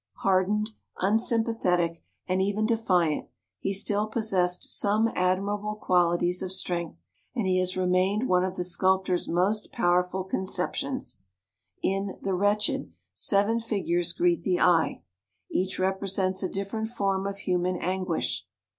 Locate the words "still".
3.71-4.07